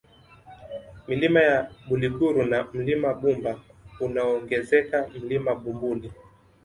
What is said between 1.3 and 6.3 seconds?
ya Buliguru na Mlima Bumba unaongezeka Mlima Bumbuli